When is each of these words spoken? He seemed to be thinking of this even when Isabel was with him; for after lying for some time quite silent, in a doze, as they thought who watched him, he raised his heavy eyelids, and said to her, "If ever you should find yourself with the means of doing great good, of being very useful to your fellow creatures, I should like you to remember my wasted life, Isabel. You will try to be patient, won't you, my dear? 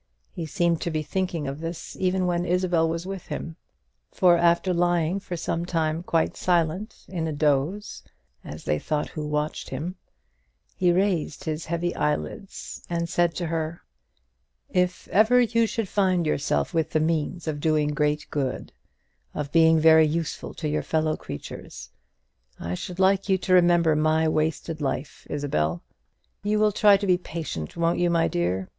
He 0.31 0.47
seemed 0.47 0.81
to 0.81 0.89
be 0.89 1.03
thinking 1.03 1.47
of 1.47 1.59
this 1.59 1.95
even 1.99 2.25
when 2.25 2.43
Isabel 2.43 2.89
was 2.89 3.05
with 3.05 3.27
him; 3.27 3.55
for 4.11 4.35
after 4.35 4.73
lying 4.73 5.19
for 5.19 5.37
some 5.37 5.63
time 5.63 6.01
quite 6.01 6.35
silent, 6.35 7.05
in 7.07 7.27
a 7.27 7.31
doze, 7.31 8.01
as 8.43 8.63
they 8.63 8.79
thought 8.79 9.09
who 9.09 9.23
watched 9.27 9.69
him, 9.69 9.97
he 10.75 10.91
raised 10.91 11.43
his 11.43 11.67
heavy 11.67 11.95
eyelids, 11.95 12.83
and 12.89 13.07
said 13.07 13.35
to 13.35 13.45
her, 13.45 13.83
"If 14.71 15.07
ever 15.09 15.39
you 15.39 15.67
should 15.67 15.87
find 15.87 16.25
yourself 16.25 16.73
with 16.73 16.89
the 16.89 16.99
means 16.99 17.47
of 17.47 17.59
doing 17.59 17.89
great 17.89 18.25
good, 18.31 18.73
of 19.35 19.51
being 19.51 19.79
very 19.79 20.07
useful 20.07 20.55
to 20.55 20.67
your 20.67 20.81
fellow 20.81 21.15
creatures, 21.15 21.91
I 22.59 22.73
should 22.73 22.97
like 22.97 23.29
you 23.29 23.37
to 23.37 23.53
remember 23.53 23.95
my 23.95 24.27
wasted 24.27 24.81
life, 24.81 25.27
Isabel. 25.29 25.83
You 26.41 26.57
will 26.57 26.71
try 26.71 26.97
to 26.97 27.05
be 27.05 27.19
patient, 27.19 27.77
won't 27.77 27.99
you, 27.99 28.09
my 28.09 28.27
dear? 28.27 28.67